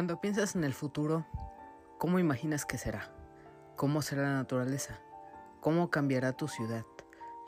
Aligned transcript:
Cuando 0.00 0.18
piensas 0.18 0.56
en 0.56 0.64
el 0.64 0.72
futuro, 0.72 1.26
¿cómo 1.98 2.18
imaginas 2.18 2.64
que 2.64 2.78
será? 2.78 3.12
¿Cómo 3.76 4.00
será 4.00 4.22
la 4.22 4.32
naturaleza? 4.32 4.98
¿Cómo 5.60 5.90
cambiará 5.90 6.32
tu 6.32 6.48
ciudad? 6.48 6.86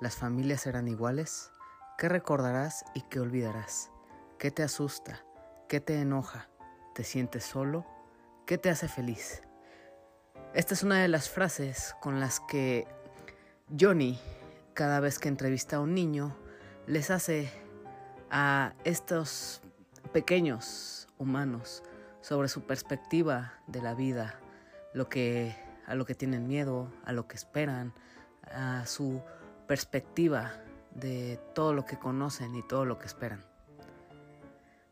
¿Las 0.03 0.17
familias 0.17 0.61
serán 0.61 0.86
iguales? 0.86 1.50
¿Qué 1.96 2.11
recordarás 2.11 2.85
y 2.93 3.00
qué 3.09 3.21
olvidarás? 3.21 3.91
¿Qué 4.39 4.50
te 4.50 4.62
asusta? 4.62 5.25
¿Qué 5.67 5.80
te 5.80 5.99
enoja? 5.99 6.50
¿Te 6.95 7.04
sientes 7.04 7.43
solo? 7.43 7.86
¿Qué 8.45 8.59
te 8.59 8.69
hace 8.69 8.87
feliz? 8.87 9.43
Esta 10.53 10.75
es 10.75 10.82
una 10.82 11.00
de 11.00 11.09
las 11.09 11.30
frases 11.30 11.96
con 12.03 12.21
las 12.21 12.39
que 12.41 12.87
Johnny, 13.80 14.21
cada 14.75 15.00
vez 15.00 15.19
que 15.19 15.29
entrevista 15.29 15.77
a 15.77 15.80
un 15.80 15.94
niño, 15.94 16.36
les 16.86 17.11
hace 17.11 17.50
a 18.30 18.75
estos 18.85 19.63
pequeños 20.13 21.08
humanos 21.16 21.82
sobre 22.22 22.49
su 22.49 22.62
perspectiva 22.62 23.53
de 23.67 23.82
la 23.82 23.94
vida, 23.94 24.40
lo 24.94 25.08
que 25.08 25.54
a 25.86 25.94
lo 25.94 26.07
que 26.07 26.14
tienen 26.14 26.46
miedo, 26.46 26.90
a 27.04 27.13
lo 27.13 27.26
que 27.26 27.36
esperan, 27.36 27.93
a 28.44 28.86
su 28.86 29.21
perspectiva 29.67 30.53
de 30.94 31.39
todo 31.54 31.75
lo 31.75 31.85
que 31.85 31.99
conocen 31.99 32.55
y 32.55 32.66
todo 32.66 32.84
lo 32.84 32.98
que 32.98 33.06
esperan. 33.06 33.44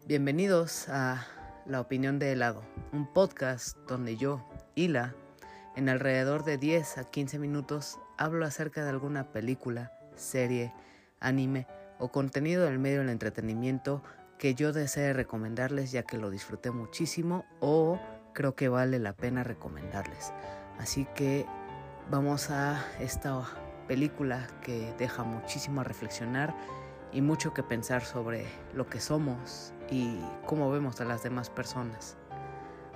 Bienvenidos 0.07 0.89
a 0.89 1.25
La 1.67 1.81
opinión 1.81 2.19
de 2.19 2.33
helado, 2.33 2.65
un 2.93 3.13
podcast 3.13 3.79
donde 3.87 4.17
yo, 4.17 4.45
Hila, 4.75 5.15
en 5.77 5.89
alrededor 5.89 6.45
de 6.45 6.59
10 6.59 6.99
a 6.99 7.05
15 7.05 7.39
minutos 7.39 7.99
hablo 8.19 8.45
acerca 8.45 8.83
de 8.83 8.91
alguna 8.91 9.31
película, 9.33 9.93
serie, 10.17 10.75
anime 11.21 11.69
o 12.01 12.11
contenido 12.11 12.65
del 12.65 12.81
medio 12.81 12.99
del 12.99 13.11
entretenimiento 13.11 14.03
que 14.41 14.55
yo 14.55 14.73
desee 14.73 15.13
recomendarles 15.13 15.93
ya 15.93 16.03
que 16.03 16.17
lo 16.17 16.31
disfruté 16.31 16.71
muchísimo 16.71 17.45
o 17.61 18.01
creo 18.33 18.55
que 18.55 18.71
vale 18.71 18.99
la 18.99 19.13
pena 19.13 19.45
recomendarles. 19.45 20.33
Así 20.79 21.07
que 21.15 21.45
vamos 22.11 22.51
a 22.51 22.83
esta 23.01 23.45
película 23.87 24.49
que 24.63 24.95
deja 24.99 25.25
muchísimo 25.25 25.83
a 25.83 25.85
reflexionar 25.85 26.57
y 27.13 27.21
mucho 27.21 27.53
que 27.53 27.63
pensar 27.63 28.03
sobre 28.03 28.47
lo 28.75 28.87
que 28.87 28.99
somos 28.99 29.75
y 29.91 30.19
cómo 30.47 30.71
vemos 30.71 31.03
a 31.03 31.05
las 31.05 31.23
demás 31.23 31.51
personas. 31.51 32.17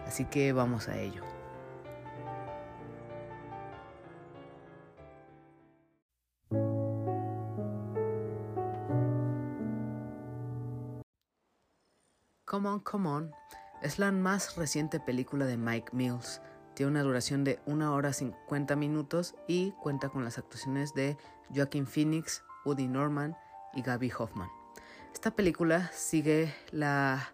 Así 0.06 0.25
que 0.25 0.55
vamos 0.55 0.89
a 0.89 0.97
ello. 0.97 1.34
Come 12.85 13.09
On, 13.09 13.33
es 13.83 13.99
la 13.99 14.13
más 14.13 14.57
reciente 14.57 15.01
película 15.01 15.47
de 15.47 15.57
Mike 15.57 15.91
Mills. 15.93 16.41
Tiene 16.75 16.93
una 16.93 17.03
duración 17.03 17.43
de 17.43 17.59
1 17.67 17.95
hora 17.95 18.13
50 18.13 18.77
minutos 18.77 19.35
y 19.49 19.73
cuenta 19.73 20.11
con 20.11 20.23
las 20.23 20.39
actuaciones 20.39 20.93
de 20.95 21.17
Joaquin 21.55 21.87
Phoenix, 21.87 22.45
Woody 22.65 22.87
Norman 22.87 23.37
y 23.73 23.83
Gaby 23.83 24.12
Hoffman. 24.19 24.49
Esta 25.12 25.35
película 25.35 25.91
sigue 25.93 26.55
la, 26.71 27.33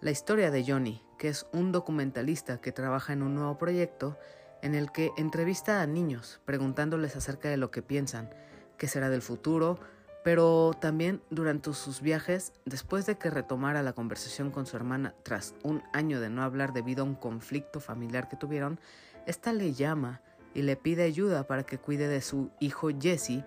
la 0.00 0.10
historia 0.10 0.50
de 0.50 0.64
Johnny, 0.66 1.04
que 1.18 1.28
es 1.28 1.46
un 1.52 1.72
documentalista 1.72 2.60
que 2.60 2.72
trabaja 2.72 3.12
en 3.12 3.22
un 3.22 3.34
nuevo 3.34 3.58
proyecto 3.58 4.18
en 4.62 4.74
el 4.74 4.92
que 4.92 5.12
entrevista 5.16 5.82
a 5.82 5.86
niños 5.86 6.40
preguntándoles 6.44 7.16
acerca 7.16 7.48
de 7.48 7.56
lo 7.58 7.70
que 7.70 7.82
piensan, 7.82 8.30
qué 8.78 8.88
será 8.88 9.10
del 9.10 9.22
futuro, 9.22 9.78
pero 10.22 10.72
también 10.78 11.22
durante 11.30 11.72
sus 11.72 12.00
viajes, 12.00 12.52
después 12.64 13.06
de 13.06 13.16
que 13.16 13.30
retomara 13.30 13.82
la 13.82 13.94
conversación 13.94 14.50
con 14.50 14.66
su 14.66 14.76
hermana 14.76 15.14
tras 15.22 15.54
un 15.62 15.82
año 15.92 16.20
de 16.20 16.28
no 16.28 16.42
hablar 16.42 16.72
debido 16.72 17.02
a 17.02 17.06
un 17.06 17.14
conflicto 17.14 17.80
familiar 17.80 18.28
que 18.28 18.36
tuvieron, 18.36 18.78
esta 19.26 19.52
le 19.52 19.72
llama 19.72 20.20
y 20.54 20.62
le 20.62 20.76
pide 20.76 21.04
ayuda 21.04 21.46
para 21.46 21.64
que 21.64 21.78
cuide 21.78 22.08
de 22.08 22.20
su 22.20 22.50
hijo 22.60 22.90
Jesse, 23.00 23.44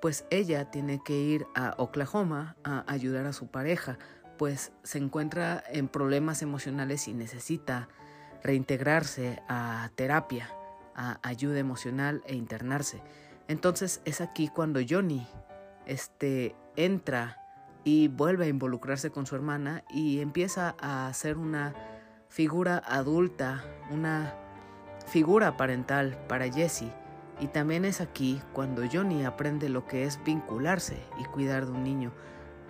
pues 0.00 0.24
ella 0.30 0.70
tiene 0.70 1.00
que 1.04 1.14
ir 1.14 1.46
a 1.54 1.74
Oklahoma 1.78 2.56
a 2.64 2.84
ayudar 2.90 3.26
a 3.26 3.32
su 3.32 3.48
pareja, 3.48 3.98
pues 4.38 4.72
se 4.82 4.98
encuentra 4.98 5.62
en 5.68 5.88
problemas 5.88 6.42
emocionales 6.42 7.08
y 7.08 7.14
necesita 7.14 7.88
reintegrarse 8.42 9.42
a 9.48 9.90
terapia, 9.94 10.50
a 10.94 11.18
ayuda 11.22 11.58
emocional 11.58 12.22
e 12.26 12.34
internarse. 12.34 13.02
Entonces 13.48 14.00
es 14.04 14.20
aquí 14.20 14.48
cuando 14.48 14.80
Johnny 14.88 15.26
este, 15.86 16.54
entra 16.76 17.38
y 17.84 18.08
vuelve 18.08 18.46
a 18.46 18.48
involucrarse 18.48 19.10
con 19.10 19.26
su 19.26 19.36
hermana 19.36 19.84
y 19.90 20.20
empieza 20.20 20.74
a 20.80 21.12
ser 21.12 21.36
una 21.36 21.74
figura 22.28 22.82
adulta, 22.84 23.62
una 23.90 24.34
figura 25.06 25.56
parental 25.56 26.18
para 26.28 26.50
Jesse. 26.50 26.90
Y 27.40 27.48
también 27.48 27.84
es 27.84 28.00
aquí 28.00 28.40
cuando 28.52 28.82
Johnny 28.90 29.24
aprende 29.24 29.68
lo 29.68 29.86
que 29.86 30.04
es 30.04 30.18
vincularse 30.24 30.96
y 31.20 31.24
cuidar 31.24 31.66
de 31.66 31.72
un 31.72 31.84
niño, 31.84 32.12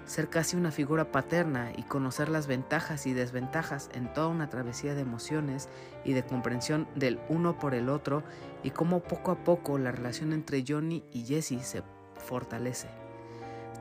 ser 0.06 0.28
casi 0.28 0.56
una 0.56 0.70
figura 0.70 1.12
paterna 1.12 1.70
y 1.76 1.82
conocer 1.82 2.28
las 2.28 2.46
ventajas 2.46 3.06
y 3.06 3.12
desventajas 3.12 3.90
en 3.94 4.12
toda 4.12 4.28
una 4.28 4.48
travesía 4.48 4.94
de 4.94 5.02
emociones 5.02 5.68
y 6.04 6.12
de 6.12 6.24
comprensión 6.24 6.88
del 6.94 7.20
uno 7.28 7.58
por 7.58 7.74
el 7.74 7.88
otro 7.88 8.22
y 8.62 8.70
cómo 8.70 9.00
poco 9.00 9.30
a 9.30 9.44
poco 9.44 9.78
la 9.78 9.92
relación 9.92 10.32
entre 10.32 10.64
Johnny 10.66 11.04
y 11.12 11.24
Jesse 11.24 11.62
se 11.62 11.82
fortalece. 12.16 13.03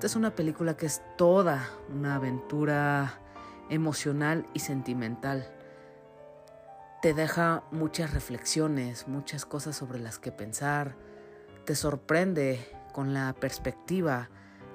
Esta 0.03 0.11
es 0.11 0.15
una 0.17 0.35
película 0.35 0.75
que 0.75 0.85
es 0.85 1.01
toda 1.15 1.69
una 1.87 2.15
aventura 2.15 3.21
emocional 3.69 4.45
y 4.53 4.59
sentimental. 4.59 5.49
Te 7.01 7.13
deja 7.13 7.63
muchas 7.71 8.13
reflexiones, 8.13 9.07
muchas 9.07 9.45
cosas 9.45 9.77
sobre 9.77 9.99
las 9.99 10.19
que 10.19 10.33
pensar. 10.33 10.97
Te 11.63 11.73
sorprende 11.73 12.67
con 12.91 13.13
la 13.13 13.31
perspectiva 13.31 14.29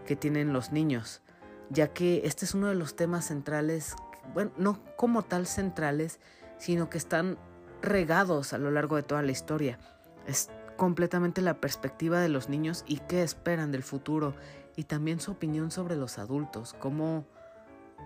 que 0.06 0.17
tienen 0.17 0.55
los 0.55 0.72
niños, 0.72 1.21
ya 1.69 1.88
que 1.88 2.22
este 2.25 2.47
es 2.47 2.55
uno 2.55 2.69
de 2.69 2.75
los 2.75 2.97
temas 2.97 3.27
centrales, 3.27 3.97
bueno, 4.33 4.53
no 4.56 4.83
como 4.97 5.25
tal 5.25 5.47
centrales, 5.47 6.21
sino 6.56 6.88
que 6.88 6.97
están 6.97 7.37
regados 7.83 8.55
a 8.55 8.59
lo 8.59 8.71
largo 8.71 8.97
de 8.97 9.03
toda 9.03 9.21
la 9.21 9.33
historia. 9.33 9.78
Es 10.27 10.49
completamente 10.78 11.43
la 11.43 11.61
perspectiva 11.61 12.19
de 12.19 12.31
los 12.31 12.49
niños 12.49 12.83
y 12.87 13.00
qué 13.00 13.22
esperan 13.22 13.72
del 13.72 13.83
futuro 13.83 14.33
y 14.78 14.84
también 14.84 15.19
su 15.19 15.33
opinión 15.33 15.72
sobre 15.72 15.97
los 15.97 16.19
adultos, 16.19 16.77
cómo 16.78 17.27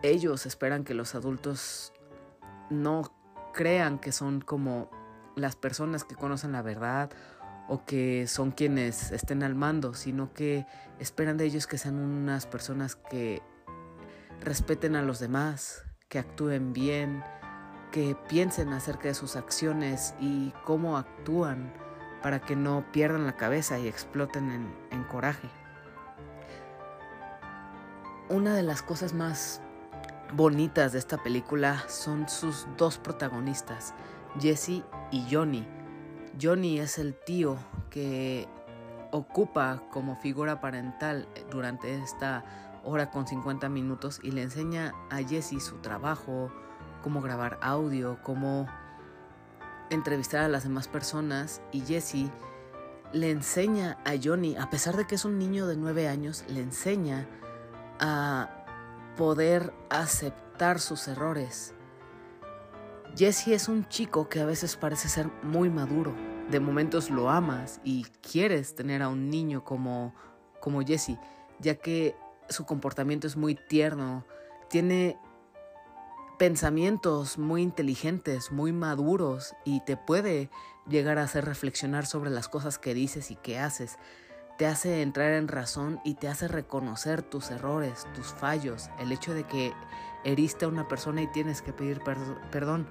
ellos 0.03 0.47
esperan 0.47 0.85
que 0.85 0.95
los 0.95 1.15
adultos 1.15 1.93
no 2.71 3.13
crean 3.53 3.99
que 3.99 4.11
son 4.11 4.41
como 4.41 4.91
las 5.37 5.55
personas 5.55 6.03
que 6.03 6.15
conocen 6.15 6.53
la 6.53 6.63
verdad 6.63 7.11
o 7.69 7.85
que 7.85 8.27
son 8.27 8.53
quienes 8.53 9.13
estén 9.13 9.43
al 9.43 9.55
mando, 9.55 9.93
sino 9.93 10.33
que 10.33 10.65
esperan 10.99 11.37
de 11.37 11.45
ellos 11.45 11.67
que 11.67 11.77
sean 11.77 11.97
unas 11.97 12.47
personas 12.47 12.97
que 12.97 13.43
respeten 14.41 14.97
a 14.97 15.03
los 15.03 15.19
demás, 15.19 15.85
que 16.09 16.21
actúen 16.21 16.73
bien, 16.73 17.23
que 17.91 18.17
piensen 18.31 18.71
acerca 18.71 19.09
de 19.09 19.15
sus 19.15 19.37
acciones 19.37 20.15
y 20.21 20.55
cómo 20.65 20.97
actúan 20.97 21.71
para 22.23 22.41
que 22.41 22.57
no 22.57 22.87
pierdan 22.93 23.27
la 23.27 23.37
cabeza 23.37 23.79
y 23.79 23.89
exploten 23.89 24.51
en, 24.51 24.75
en 24.91 25.05
coraje 25.05 25.51
una 28.33 28.57
de 28.57 28.63
las 28.63 28.83
cosas 28.83 29.13
más 29.13 29.61
bonitas 30.33 30.93
de 30.93 30.99
esta 30.99 31.23
película 31.23 31.85
son 31.87 32.31
sus 32.31 32.67
dos 32.79 32.97
protagonistas, 32.97 33.93
Jesse 34.41 34.83
y 35.11 35.27
Johnny. 35.31 35.67
Johnny 36.41 36.79
es 36.81 36.99
el 36.99 37.15
tío 37.15 37.59
que 37.91 38.49
ocupa 39.11 39.83
como 39.91 40.17
figura 40.17 40.63
parental 40.63 41.29
durante 41.51 41.95
esta 41.95 42.43
hora 42.85 43.11
con 43.11 43.27
50 43.27 43.69
minutos 43.69 44.19
y 44.23 44.31
le 44.31 44.41
enseña 44.45 44.95
a 45.11 45.19
Jesse 45.19 45.63
su 45.63 45.77
trabajo, 45.83 46.51
cómo 47.03 47.21
grabar 47.21 47.59
audio, 47.61 48.19
cómo 48.23 48.67
entrevistar 49.91 50.43
a 50.43 50.49
las 50.49 50.63
demás 50.63 50.89
personas 50.89 51.61
y 51.71 51.83
Jesse 51.83 52.31
le 53.13 53.31
enseña 53.31 53.99
a 54.07 54.13
Johnny, 54.23 54.57
a 54.57 54.71
pesar 54.71 54.97
de 54.97 55.07
que 55.07 55.17
es 55.17 55.27
un 55.27 55.39
niño 55.39 55.67
de 55.67 55.77
9 55.77 56.09
años, 56.09 56.47
le 56.49 56.61
enseña 56.61 57.29
a 58.01 58.65
poder 59.17 59.73
aceptar 59.91 60.81
sus 60.81 61.09
errores. 61.09 61.75
Jesse 63.17 63.49
es 63.49 63.69
un 63.69 63.87
chico 63.89 64.29
que 64.29 64.41
a 64.41 64.47
veces 64.47 64.77
parece 64.77 65.09
ser 65.09 65.31
muy 65.43 65.69
maduro. 65.69 66.15
De 66.51 66.61
momentos 66.61 67.11
lo 67.11 67.31
amas 67.31 67.81
y 67.85 68.05
quieres 68.21 68.75
tener 68.75 69.03
a 69.03 69.09
un 69.09 69.31
niño 69.31 69.65
como, 69.65 70.15
como 70.61 70.83
Jesse, 70.83 71.19
ya 71.61 71.77
que 71.77 72.17
su 72.49 72.65
comportamiento 72.65 73.27
es 73.27 73.37
muy 73.37 73.55
tierno, 73.55 74.25
tiene 74.69 75.19
pensamientos 76.39 77.39
muy 77.39 77.63
inteligentes, 77.63 78.51
muy 78.51 78.73
maduros 78.73 79.55
y 79.65 79.81
te 79.85 79.97
puede 79.97 80.51
llegar 80.89 81.19
a 81.19 81.23
hacer 81.23 81.45
reflexionar 81.45 82.07
sobre 82.07 82.31
las 82.31 82.49
cosas 82.49 82.79
que 82.79 82.95
dices 82.95 83.31
y 83.31 83.37
que 83.37 83.59
haces 83.59 83.99
te 84.59 84.67
hace 84.67 85.03
entrar 85.03 85.33
en 85.33 85.49
razón 85.49 86.01
y 86.05 86.15
te 86.15 86.29
hace 86.29 86.49
reconocer 86.49 87.23
tus 87.23 87.51
errores, 87.51 88.07
tus 88.15 88.27
fallos, 88.27 88.91
el 88.99 89.13
hecho 89.13 89.35
de 89.35 89.45
que 89.45 89.73
heriste 90.25 90.65
a 90.65 90.69
una 90.69 90.89
persona 90.89 91.23
y 91.23 91.27
tienes 91.27 91.63
que 91.63 91.73
pedir 91.73 92.01
perdón. 92.51 92.87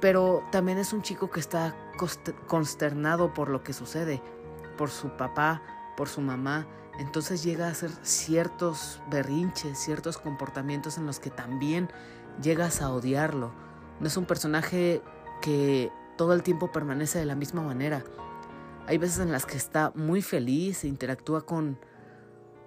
pero 0.00 0.44
también 0.52 0.78
es 0.78 0.92
un 0.92 1.02
chico 1.02 1.30
que 1.30 1.40
está 1.40 1.74
consternado 2.46 3.34
por 3.34 3.48
lo 3.48 3.64
que 3.64 3.72
sucede, 3.72 4.22
por 4.76 4.90
su 4.90 5.16
papá, 5.16 5.62
por 5.96 6.08
su 6.08 6.20
mamá. 6.20 6.66
Entonces 6.98 7.42
llega 7.42 7.66
a 7.66 7.70
hacer 7.70 7.90
ciertos 8.02 9.00
berrinches, 9.10 9.78
ciertos 9.78 10.18
comportamientos 10.18 10.98
en 10.98 11.06
los 11.06 11.18
que 11.18 11.30
también 11.30 11.88
llegas 12.40 12.80
a 12.80 12.92
odiarlo. 12.92 13.52
No 14.00 14.06
es 14.06 14.16
un 14.16 14.24
personaje 14.24 15.02
que 15.40 15.90
todo 16.16 16.32
el 16.32 16.42
tiempo 16.42 16.70
permanece 16.70 17.18
de 17.18 17.24
la 17.24 17.34
misma 17.34 17.62
manera. 17.62 18.04
Hay 18.88 18.96
veces 18.96 19.18
en 19.18 19.30
las 19.30 19.44
que 19.44 19.58
está 19.58 19.92
muy 19.94 20.22
feliz 20.22 20.82
e 20.82 20.88
interactúa 20.88 21.44
con, 21.44 21.78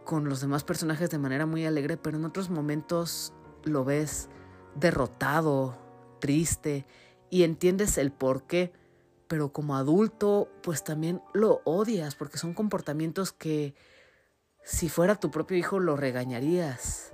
con 0.05 0.29
los 0.29 0.39
demás 0.39 0.63
personajes 0.63 1.09
de 1.09 1.17
manera 1.17 1.47
muy 1.47 1.65
alegre, 1.65 1.97
pero 1.97 2.15
en 2.15 2.25
otros 2.25 2.51
momentos 2.51 3.33
lo 3.63 3.83
ves 3.83 4.29
derrotado, 4.75 5.75
triste 6.19 6.85
y 7.31 7.41
entiendes 7.41 7.97
el 7.97 8.11
por 8.11 8.43
qué, 8.43 8.71
pero 9.27 9.51
como 9.51 9.75
adulto 9.75 10.47
pues 10.61 10.83
también 10.83 11.23
lo 11.33 11.61
odias 11.65 12.13
porque 12.13 12.37
son 12.37 12.53
comportamientos 12.53 13.31
que 13.31 13.73
si 14.63 14.89
fuera 14.89 15.15
tu 15.15 15.31
propio 15.31 15.57
hijo 15.57 15.79
lo 15.79 15.95
regañarías. 15.95 17.13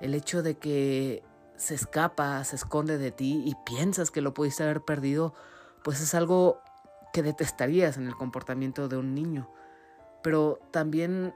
El 0.00 0.14
hecho 0.14 0.42
de 0.42 0.56
que 0.56 1.22
se 1.58 1.74
escapa, 1.74 2.42
se 2.44 2.56
esconde 2.56 2.96
de 2.96 3.10
ti 3.10 3.42
y 3.44 3.56
piensas 3.66 4.10
que 4.10 4.22
lo 4.22 4.32
pudiste 4.32 4.62
haber 4.62 4.80
perdido, 4.80 5.34
pues 5.84 6.00
es 6.00 6.14
algo 6.14 6.62
detestarías 7.22 7.96
en 7.96 8.06
el 8.06 8.14
comportamiento 8.14 8.88
de 8.88 8.96
un 8.96 9.14
niño. 9.14 9.50
Pero 10.22 10.58
también 10.70 11.34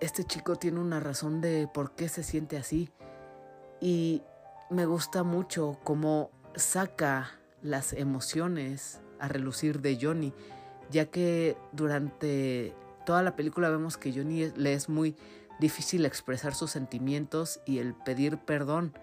este 0.00 0.24
chico 0.24 0.56
tiene 0.56 0.80
una 0.80 1.00
razón 1.00 1.40
de 1.40 1.68
por 1.72 1.94
qué 1.94 2.08
se 2.08 2.22
siente 2.22 2.56
así. 2.56 2.90
Y 3.80 4.22
me 4.70 4.86
gusta 4.86 5.22
mucho 5.22 5.78
cómo 5.84 6.30
saca 6.54 7.30
las 7.62 7.92
emociones 7.92 9.00
a 9.18 9.28
relucir 9.28 9.80
de 9.80 9.98
Johnny, 10.00 10.32
ya 10.90 11.06
que 11.06 11.56
durante 11.72 12.74
toda 13.04 13.22
la 13.22 13.36
película 13.36 13.68
vemos 13.68 13.96
que 13.96 14.12
Johnny 14.12 14.50
le 14.56 14.72
es 14.72 14.88
muy 14.88 15.16
difícil 15.58 16.06
expresar 16.06 16.54
sus 16.54 16.70
sentimientos 16.70 17.60
y 17.66 17.78
el 17.78 17.94
pedir 17.94 18.38
perdón. 18.38 18.94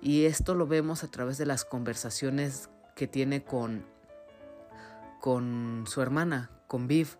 Y 0.00 0.26
esto 0.26 0.54
lo 0.54 0.66
vemos 0.66 1.02
a 1.02 1.10
través 1.10 1.38
de 1.38 1.46
las 1.46 1.64
conversaciones 1.64 2.70
que 2.94 3.06
tiene 3.06 3.42
con, 3.42 3.84
con 5.26 5.86
su 5.88 6.02
hermana, 6.02 6.52
con 6.68 6.86
Viv, 6.86 7.18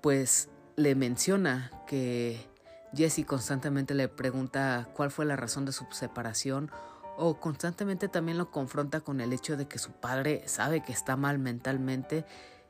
pues 0.00 0.48
le 0.76 0.94
menciona 0.94 1.72
que 1.88 2.48
Jesse 2.94 3.26
constantemente 3.26 3.94
le 3.94 4.06
pregunta 4.06 4.88
cuál 4.94 5.10
fue 5.10 5.24
la 5.24 5.34
razón 5.34 5.64
de 5.64 5.72
su 5.72 5.84
separación 5.90 6.70
o 7.16 7.40
constantemente 7.40 8.06
también 8.06 8.38
lo 8.38 8.52
confronta 8.52 9.00
con 9.00 9.20
el 9.20 9.32
hecho 9.32 9.56
de 9.56 9.66
que 9.66 9.80
su 9.80 9.90
padre 9.90 10.44
sabe 10.46 10.84
que 10.84 10.92
está 10.92 11.16
mal 11.16 11.40
mentalmente 11.40 12.24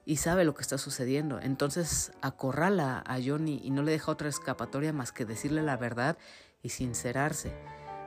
y 0.07 0.17
sabe 0.17 0.47
lo 0.47 0.55
que 0.55 0.63
está 0.63 0.79
sucediendo. 0.79 1.39
Entonces 1.39 2.13
acorrala 2.23 3.05
a 3.07 3.19
Johnny 3.23 3.61
y 3.63 3.69
no 3.69 3.83
le 3.83 3.93
deja 3.93 4.11
otra 4.11 4.31
escapatoria 4.31 4.95
más 4.95 5.13
que 5.13 5.27
decirle 5.27 5.61
la 5.61 5.77
verdad 5.77 6.17
y 6.63 6.71
sincerarse. 6.71 7.53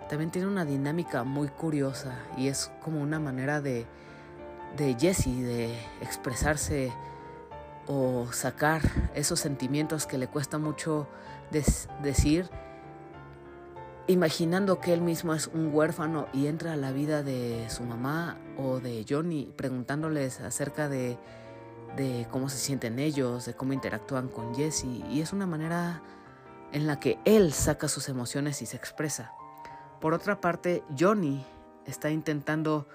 También 0.09 0.31
tiene 0.31 0.47
una 0.47 0.65
dinámica 0.65 1.23
muy 1.25 1.49
curiosa 1.49 2.17
y 2.37 2.47
es 2.47 2.71
como 2.81 3.03
una 3.03 3.19
manera 3.19 3.61
de, 3.61 3.85
de 4.77 4.95
Jesse 4.99 5.27
de 5.27 5.73
expresarse 6.01 6.91
o 7.87 8.27
sacar 8.31 8.81
esos 9.15 9.39
sentimientos 9.39 10.05
que 10.05 10.17
le 10.17 10.27
cuesta 10.27 10.57
mucho 10.57 11.07
decir 12.01 12.49
imaginando 14.07 14.79
que 14.79 14.93
él 14.93 15.01
mismo 15.01 15.33
es 15.33 15.47
un 15.47 15.73
huérfano 15.73 16.27
y 16.33 16.47
entra 16.47 16.73
a 16.73 16.75
la 16.75 16.91
vida 16.91 17.23
de 17.23 17.69
su 17.69 17.83
mamá 17.83 18.37
o 18.57 18.79
de 18.79 19.05
Johnny 19.07 19.51
preguntándoles 19.55 20.41
acerca 20.41 20.89
de, 20.89 21.17
de 21.95 22.27
cómo 22.29 22.49
se 22.49 22.57
sienten 22.57 22.99
ellos, 22.99 23.45
de 23.45 23.53
cómo 23.53 23.73
interactúan 23.73 24.27
con 24.27 24.55
Jesse 24.55 24.85
y 25.09 25.21
es 25.21 25.33
una 25.33 25.45
manera 25.45 26.01
en 26.71 26.87
la 26.87 26.99
que 26.99 27.19
él 27.25 27.53
saca 27.53 27.87
sus 27.87 28.09
emociones 28.09 28.61
y 28.61 28.65
se 28.65 28.77
expresa. 28.77 29.33
Por 29.99 30.13
otra 30.13 30.41
parte, 30.41 30.83
Johnny 30.97 31.45
está 31.85 32.09
intentando 32.09 32.87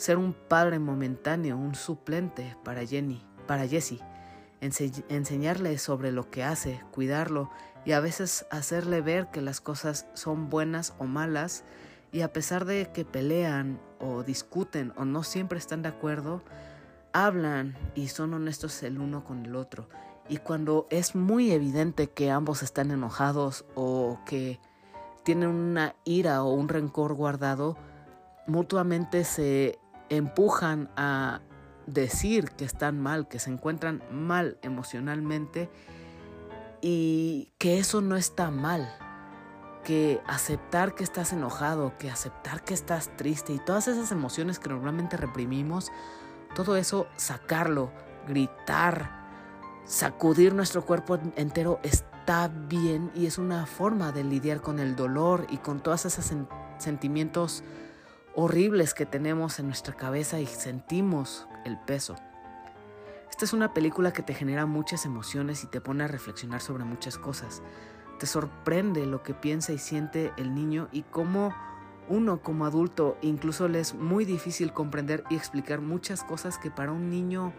ser 0.00 0.16
un 0.16 0.32
padre 0.32 0.78
momentáneo, 0.78 1.58
un 1.58 1.74
suplente 1.74 2.56
para 2.64 2.86
Jenny, 2.86 3.22
para 3.46 3.68
Jesse, 3.68 3.98
enseñarle 4.62 5.76
sobre 5.76 6.10
lo 6.10 6.30
que 6.30 6.42
hace, 6.42 6.80
cuidarlo 6.90 7.50
y 7.84 7.92
a 7.92 8.00
veces 8.00 8.46
hacerle 8.50 9.02
ver 9.02 9.26
que 9.30 9.42
las 9.42 9.60
cosas 9.60 10.06
son 10.14 10.48
buenas 10.48 10.94
o 10.98 11.04
malas 11.04 11.64
y 12.12 12.22
a 12.22 12.32
pesar 12.32 12.64
de 12.64 12.90
que 12.94 13.04
pelean 13.04 13.78
o 13.98 14.22
discuten 14.22 14.94
o 14.96 15.04
no 15.04 15.22
siempre 15.22 15.58
están 15.58 15.82
de 15.82 15.90
acuerdo, 15.90 16.42
hablan 17.12 17.76
y 17.94 18.08
son 18.08 18.32
honestos 18.32 18.82
el 18.82 19.00
uno 19.00 19.22
con 19.22 19.44
el 19.44 19.54
otro. 19.54 19.86
Y 20.30 20.38
cuando 20.38 20.86
es 20.88 21.14
muy 21.14 21.50
evidente 21.50 22.08
que 22.08 22.30
ambos 22.30 22.62
están 22.62 22.90
enojados 22.90 23.66
o 23.74 24.18
que 24.24 24.60
tienen 25.24 25.50
una 25.50 25.94
ira 26.04 26.42
o 26.42 26.54
un 26.54 26.68
rencor 26.70 27.12
guardado, 27.12 27.76
mutuamente 28.46 29.24
se 29.24 29.78
empujan 30.10 30.90
a 30.96 31.40
decir 31.86 32.50
que 32.50 32.64
están 32.64 33.00
mal, 33.00 33.28
que 33.28 33.38
se 33.38 33.50
encuentran 33.50 34.02
mal 34.10 34.58
emocionalmente 34.62 35.70
y 36.82 37.50
que 37.58 37.78
eso 37.78 38.00
no 38.00 38.16
está 38.16 38.50
mal, 38.50 38.92
que 39.84 40.20
aceptar 40.26 40.94
que 40.94 41.04
estás 41.04 41.32
enojado, 41.32 41.96
que 41.98 42.10
aceptar 42.10 42.62
que 42.64 42.74
estás 42.74 43.16
triste 43.16 43.52
y 43.52 43.58
todas 43.58 43.88
esas 43.88 44.12
emociones 44.12 44.58
que 44.58 44.68
normalmente 44.68 45.16
reprimimos, 45.16 45.90
todo 46.54 46.76
eso 46.76 47.06
sacarlo, 47.16 47.90
gritar, 48.26 49.20
sacudir 49.84 50.54
nuestro 50.54 50.84
cuerpo 50.84 51.18
entero 51.36 51.80
está 51.82 52.48
bien 52.48 53.10
y 53.14 53.26
es 53.26 53.38
una 53.38 53.66
forma 53.66 54.12
de 54.12 54.24
lidiar 54.24 54.60
con 54.60 54.78
el 54.78 54.96
dolor 54.96 55.46
y 55.50 55.58
con 55.58 55.80
todos 55.80 56.06
esos 56.06 56.32
sentimientos 56.78 57.62
horribles 58.34 58.94
que 58.94 59.06
tenemos 59.06 59.58
en 59.58 59.66
nuestra 59.66 59.94
cabeza 59.94 60.40
y 60.40 60.46
sentimos 60.46 61.48
el 61.64 61.78
peso. 61.78 62.16
Esta 63.30 63.44
es 63.44 63.52
una 63.52 63.72
película 63.72 64.12
que 64.12 64.22
te 64.22 64.34
genera 64.34 64.66
muchas 64.66 65.06
emociones 65.06 65.64
y 65.64 65.66
te 65.66 65.80
pone 65.80 66.04
a 66.04 66.08
reflexionar 66.08 66.60
sobre 66.60 66.84
muchas 66.84 67.16
cosas. 67.16 67.62
Te 68.18 68.26
sorprende 68.26 69.06
lo 69.06 69.22
que 69.22 69.34
piensa 69.34 69.72
y 69.72 69.78
siente 69.78 70.32
el 70.36 70.54
niño 70.54 70.88
y 70.92 71.02
cómo 71.02 71.54
uno 72.08 72.42
como 72.42 72.66
adulto 72.66 73.16
incluso 73.22 73.68
le 73.68 73.80
es 73.80 73.94
muy 73.94 74.24
difícil 74.24 74.72
comprender 74.72 75.24
y 75.30 75.36
explicar 75.36 75.80
muchas 75.80 76.24
cosas 76.24 76.58
que 76.58 76.70
para 76.70 76.92
un 76.92 77.08
niño 77.08 77.52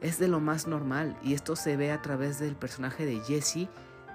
es 0.00 0.18
de 0.18 0.28
lo 0.28 0.40
más 0.40 0.66
normal 0.66 1.18
y 1.22 1.34
esto 1.34 1.56
se 1.56 1.76
ve 1.76 1.90
a 1.90 2.00
través 2.00 2.38
del 2.38 2.56
personaje 2.56 3.04
de 3.04 3.20
Jesse 3.20 3.68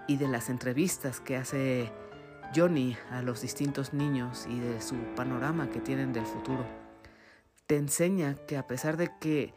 y 0.08 0.18
de 0.18 0.27
las 0.27 0.50
entrevistas 0.50 1.20
que 1.20 1.36
hace 1.36 1.92
Johnny 2.56 2.98
a 3.12 3.22
los 3.22 3.41
distintos 3.41 3.94
niños 3.94 4.48
y 4.50 4.60
de 4.60 4.82
su 4.82 4.96
panorama 5.15 5.70
que 5.70 5.79
tienen 5.79 6.13
del 6.13 6.25
futuro. 6.25 6.65
Te 7.68 7.77
enseña 7.77 8.36
que 8.48 8.58
a 8.58 8.68
pesar 8.68 8.98
de 8.98 9.12
que 9.20 9.53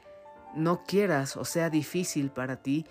no 0.54 0.84
quieras 0.84 1.36
o 1.36 1.44
sea 1.44 1.70
difícil 1.70 2.30
para 2.30 2.62
ti 2.62 2.86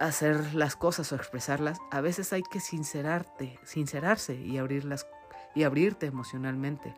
hacer 0.00 0.54
las 0.54 0.76
cosas 0.76 1.12
o 1.12 1.16
expresarlas, 1.16 1.78
a 1.90 2.00
veces 2.00 2.32
hay 2.32 2.42
que 2.42 2.60
sincerarte, 2.60 3.58
sincerarse 3.64 4.34
y 4.34 4.58
abrirlas 4.58 5.06
y 5.54 5.62
abrirte 5.62 6.06
emocionalmente. 6.06 6.94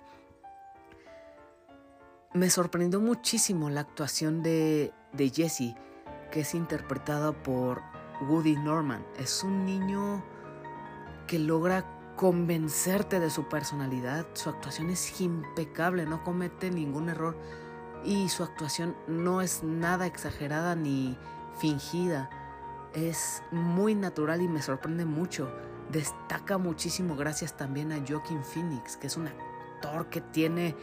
Me 2.32 2.50
sorprendió 2.50 3.00
muchísimo 3.00 3.70
la 3.70 3.80
actuación 3.80 4.42
de, 4.42 4.92
de 5.12 5.30
Jesse, 5.30 5.74
que 6.30 6.40
es 6.40 6.54
interpretada 6.54 7.32
por 7.32 7.82
Woody 8.28 8.56
Norman. 8.56 9.04
Es 9.18 9.42
un 9.42 9.64
niño 9.64 10.24
que 11.26 11.38
logra 11.38 11.84
convencerte 12.16 13.20
de 13.20 13.30
su 13.30 13.48
personalidad. 13.48 14.26
Su 14.32 14.48
actuación 14.50 14.90
es 14.90 15.20
impecable, 15.20 16.06
no 16.06 16.24
comete 16.24 16.70
ningún 16.70 17.10
error 17.10 17.36
y 18.04 18.28
su 18.28 18.42
actuación 18.42 18.96
no 19.06 19.42
es 19.42 19.62
nada 19.62 20.06
exagerada 20.06 20.74
ni 20.74 21.16
fingida. 21.58 22.30
Es 22.94 23.42
muy 23.50 23.94
natural 23.94 24.40
y 24.40 24.48
me 24.48 24.62
sorprende 24.62 25.04
mucho. 25.04 25.52
Destaca 25.92 26.58
muchísimo 26.58 27.16
gracias 27.16 27.56
también 27.56 27.92
a 27.92 28.02
Joaquin 28.06 28.42
Phoenix, 28.42 28.96
que 28.96 29.06
es 29.08 29.16
un 29.16 29.28
actor 29.28 30.08
que 30.08 30.20
tiene 30.20 30.74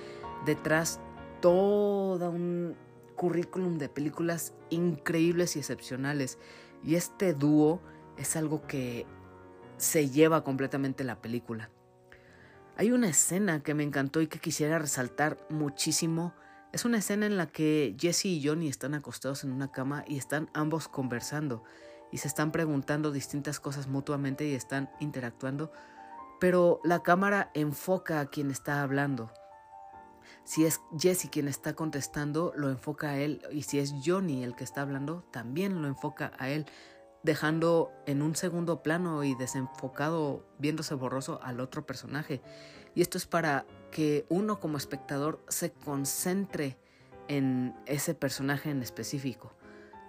detrás 0.46 1.00
todo 1.42 2.30
un 2.30 2.76
currículum 3.16 3.78
de 3.78 3.90
películas 3.90 4.54
increíbles 4.70 5.56
y 5.56 5.60
excepcionales. 5.60 6.38
Y 6.84 6.96
este 6.96 7.34
dúo 7.34 7.82
es 8.18 8.36
algo 8.36 8.68
que 8.68 9.08
se 9.78 10.10
lleva 10.10 10.44
completamente 10.44 11.04
la 11.04 11.22
película. 11.22 11.70
Hay 12.76 12.92
una 12.92 13.10
escena 13.10 13.62
que 13.62 13.74
me 13.74 13.84
encantó 13.84 14.22
y 14.22 14.28
que 14.28 14.40
quisiera 14.40 14.80
resaltar 14.80 15.38
muchísimo. 15.50 16.34
Es 16.72 16.86
una 16.86 16.98
escena 16.98 17.26
en 17.26 17.38
la 17.38 17.48
que 17.48 17.96
Jesse 18.00 18.26
y 18.26 18.48
Johnny 18.48 18.68
están 18.68 18.96
acostados 18.96 19.44
en 19.44 19.52
una 19.52 19.72
cama 19.72 20.04
y 20.08 20.18
están 20.18 20.50
ambos 20.54 20.88
conversando 20.88 21.64
y 22.12 22.18
se 22.18 22.28
están 22.28 22.52
preguntando 22.52 23.12
distintas 23.12 23.60
cosas 23.60 23.88
mutuamente 23.88 24.48
y 24.48 24.54
están 24.54 24.92
interactuando, 25.00 25.72
pero 26.40 26.80
la 26.84 27.02
cámara 27.02 27.50
enfoca 27.56 28.20
a 28.20 28.28
quien 28.28 28.52
está 28.52 28.84
hablando. 28.84 29.32
Si 30.44 30.66
es 30.66 30.82
Jesse 30.98 31.30
quien 31.32 31.48
está 31.48 31.74
contestando, 31.74 32.54
lo 32.56 32.70
enfoca 32.70 33.10
a 33.10 33.18
él. 33.18 33.42
Y 33.52 33.64
si 33.64 33.80
es 33.80 33.96
Johnny 34.06 34.44
el 34.44 34.56
que 34.56 34.64
está 34.64 34.82
hablando, 34.82 35.24
también 35.32 35.82
lo 35.82 35.88
enfoca 35.88 36.34
a 36.38 36.50
él, 36.50 36.66
dejando 37.24 37.92
en 38.06 38.22
un 38.22 38.36
segundo 38.36 38.84
plano 38.84 39.24
y 39.24 39.36
desenfocado, 39.36 40.46
viéndose 40.60 40.94
borroso 40.94 41.40
al 41.42 41.60
otro 41.60 41.86
personaje. 41.86 42.42
Y 42.96 43.02
esto 43.02 43.18
es 43.18 43.26
para 43.26 43.66
que 43.92 44.26
uno 44.30 44.60
como 44.60 44.78
espectador 44.78 45.44
se 45.48 45.72
concentre 45.72 46.78
en 47.28 47.76
ese 47.86 48.14
personaje 48.14 48.70
en 48.70 48.82
específico. 48.82 49.54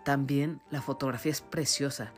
También 0.05 0.61
la 0.71 0.83
fotografía 0.83 1.33
es 1.33 1.41
preciosa. 1.41 2.13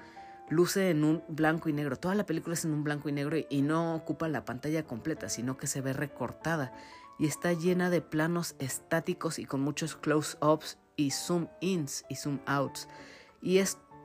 Luce 0.49 0.91
en 0.91 1.05
un 1.05 1.23
blanco 1.29 1.69
y 1.69 1.73
negro. 1.73 1.97
Toda 1.97 2.15
la 2.15 2.27
película 2.27 2.55
es 2.55 2.65
en 2.65 2.73
un 2.73 2.85
blanco 2.85 3.09
y 3.09 3.13
negro 3.13 3.37
y 3.49 3.63
no 3.63 3.95
ocupa 3.95 4.29
la 4.29 4.45
pantalla 4.45 4.85
completa, 4.85 5.29
sino 5.29 5.57
que 5.57 5.67
se 5.67 5.81
ve 5.81 5.93
recortada 5.93 6.73
y 7.19 7.27
está 7.27 7.53
llena 7.53 7.91
de 7.91 8.01
planos 8.01 8.55
estáticos 8.59 9.39
y 9.39 9.47
con 9.47 9.61
muchos 9.61 9.97
close-ups 9.97 10.79
y 10.97 11.11
zoom-ins 11.11 12.05
y 12.09 12.17
zoom-outs. 12.17 12.89
Y, 13.43 13.59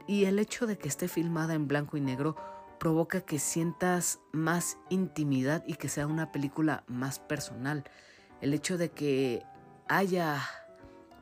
y 0.08 0.25
el 0.25 0.39
hecho 0.39 0.67
de 0.67 0.77
que 0.77 0.88
esté 0.88 1.08
filmada 1.08 1.53
en 1.53 1.67
blanco 1.67 1.98
y 1.98 2.01
negro 2.01 2.36
provoca 2.79 3.22
que 3.22 3.39
sientas 3.39 4.20
más 4.31 4.77
intimidad 4.89 5.63
y 5.67 5.75
que 5.75 5.89
sea 5.89 6.08
una 6.08 6.31
película 6.31 6.84
más 6.88 7.20
personal. 7.20 7.84
El 8.41 8.53
hecho 8.53 8.77
de 8.77 8.89
que 8.89 9.43
haya 9.88 10.41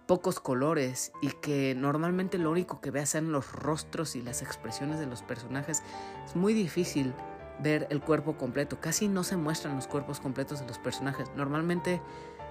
pocos 0.10 0.40
colores 0.40 1.12
y 1.22 1.30
que 1.30 1.76
normalmente 1.76 2.40
lo 2.40 2.50
único 2.50 2.82
que 2.82 2.90
veas 2.90 3.10
sean 3.10 3.32
los 3.32 3.52
rostros 3.52 4.16
y 4.16 4.24
las 4.24 4.42
expresiones 4.42 5.00
de 5.00 5.06
los 5.06 5.22
personajes, 5.22 5.84
es 6.26 6.36
muy 6.36 6.56
difícil 6.56 7.14
ver 7.62 7.86
el 7.92 8.02
cuerpo 8.02 8.36
completo. 8.36 8.80
Casi 8.82 9.08
no 9.08 9.24
se 9.24 9.38
muestran 9.38 9.76
los 9.76 9.86
cuerpos 9.86 10.20
completos 10.20 10.62
de 10.62 10.68
los 10.68 10.80
personajes. 10.80 11.30
Normalmente 11.36 12.02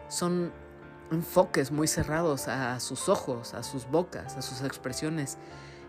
son 0.08 0.52
enfoques 1.10 1.72
muy 1.72 1.88
cerrados 1.88 2.46
a 2.46 2.78
sus 2.78 3.08
ojos, 3.08 3.54
a 3.54 3.64
sus 3.64 3.88
bocas, 3.90 4.36
a 4.36 4.42
sus 4.42 4.62
expresiones. 4.62 5.38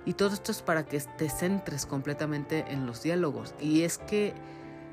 Y 0.05 0.13
todo 0.13 0.33
esto 0.33 0.51
es 0.51 0.61
para 0.61 0.85
que 0.85 0.99
te 0.99 1.29
centres 1.29 1.85
completamente 1.85 2.65
en 2.69 2.85
los 2.85 3.03
diálogos. 3.03 3.53
Y 3.59 3.83
es 3.83 3.97
que 3.97 4.33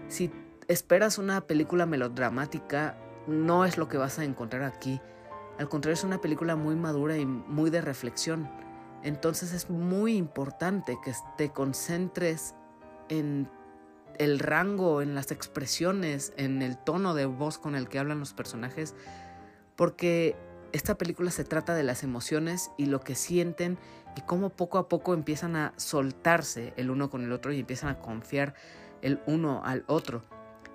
si 0.08 0.30
esperas 0.68 1.18
una 1.18 1.40
película 1.42 1.86
melodramática, 1.86 2.98
no 3.26 3.64
es 3.64 3.78
lo 3.78 3.88
que 3.88 3.96
vas 3.96 4.18
a 4.18 4.24
encontrar 4.24 4.62
aquí. 4.62 5.00
Al 5.58 5.68
contrario, 5.68 5.94
es 5.94 6.04
una 6.04 6.20
película 6.20 6.56
muy 6.56 6.74
madura 6.74 7.16
y 7.16 7.24
muy 7.24 7.70
de 7.70 7.80
reflexión. 7.80 8.48
Entonces 9.02 9.52
es 9.52 9.70
muy 9.70 10.16
importante 10.16 10.98
que 11.04 11.12
te 11.36 11.50
concentres 11.50 12.54
en 13.08 13.48
el 14.18 14.38
rango, 14.38 15.02
en 15.02 15.14
las 15.14 15.30
expresiones, 15.30 16.32
en 16.36 16.62
el 16.62 16.76
tono 16.78 17.14
de 17.14 17.26
voz 17.26 17.58
con 17.58 17.74
el 17.74 17.88
que 17.88 17.98
hablan 17.98 18.20
los 18.20 18.32
personajes, 18.32 18.94
porque 19.76 20.36
esta 20.76 20.98
película 20.98 21.30
se 21.30 21.44
trata 21.44 21.74
de 21.74 21.82
las 21.82 22.02
emociones 22.02 22.70
y 22.76 22.86
lo 22.86 23.00
que 23.00 23.14
sienten 23.14 23.78
y 24.16 24.20
cómo 24.20 24.50
poco 24.50 24.78
a 24.78 24.88
poco 24.88 25.14
empiezan 25.14 25.56
a 25.56 25.72
soltarse 25.76 26.74
el 26.76 26.90
uno 26.90 27.10
con 27.10 27.24
el 27.24 27.32
otro 27.32 27.52
y 27.52 27.60
empiezan 27.60 27.88
a 27.88 27.98
confiar 27.98 28.54
el 29.02 29.20
uno 29.26 29.62
al 29.64 29.84
otro. 29.86 30.24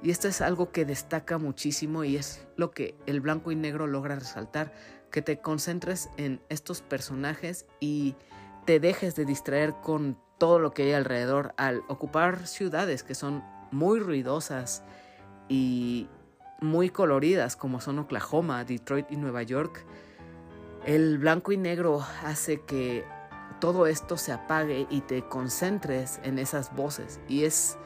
Y 0.04 0.10
esto 0.10 0.28
es 0.28 0.42
algo 0.42 0.72
que 0.72 0.86
destaca 0.86 1.38
muchísimo 1.38 2.04
y 2.04 2.18
es 2.18 2.48
lo 2.56 2.72
que 2.72 2.96
el 3.06 3.22
blanco 3.22 3.52
y 3.52 3.56
negro 3.56 3.86
logra 3.86 4.16
resaltar, 4.16 4.74
que 5.12 5.22
te 5.22 5.40
concentres 5.40 6.10
en 6.18 6.42
estos 6.50 6.82
personajes 6.82 7.68
y 7.80 8.16
te 8.66 8.80
dejes 8.80 9.16
de 9.16 9.26
distraer 9.26 9.76
con 9.84 10.18
todo 10.40 10.58
lo 10.58 10.74
que 10.74 10.84
hay 10.84 10.94
alrededor 10.94 11.54
al 11.58 11.84
ocupar 11.88 12.48
ciudades 12.48 13.04
que 13.04 13.14
son 13.14 13.44
muy 13.72 14.00
ruidosas 14.00 14.84
y 15.48 16.08
muy 16.62 16.92
coloridas 16.92 17.56
como 17.56 17.82
son 17.82 17.98
Oklahoma, 17.98 18.64
Detroit 18.64 19.08
y 19.10 19.18
Nueva 19.18 19.42
York, 19.42 19.84
el 20.86 21.18
blanco 21.18 21.52
y 21.52 21.58
negro 21.58 22.06
hace 22.24 22.62
que 22.62 23.04
todo 23.60 23.88
esto 23.88 24.16
se 24.16 24.32
apague 24.32 24.88
y 24.90 25.02
te 25.02 25.24
concentres 25.24 26.20
en 26.24 26.38
esas 26.38 26.74
voces 26.76 27.20
y 27.28 27.44
es 27.44 27.78